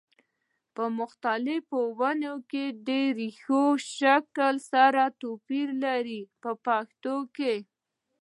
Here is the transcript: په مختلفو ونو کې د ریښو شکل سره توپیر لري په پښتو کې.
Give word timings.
په 0.75 0.83
مختلفو 0.99 1.79
ونو 1.99 2.33
کې 2.51 2.65
د 2.87 2.89
ریښو 3.17 3.63
شکل 3.97 4.55
سره 4.71 5.03
توپیر 5.21 5.67
لري 5.83 6.21
په 6.41 6.51
پښتو 6.65 7.15
کې. 7.35 7.55